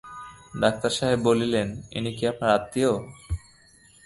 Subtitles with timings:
[0.61, 1.67] Doctor সাহেব বললেন,
[1.97, 2.91] ইনি কি আপনার আত্মীয়?